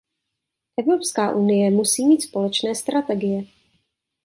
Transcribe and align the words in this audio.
Evropská 0.79 1.31
unie 1.35 1.71
musí 1.71 2.05
mít 2.05 2.21
společné 2.21 2.75
strategie. 2.75 3.43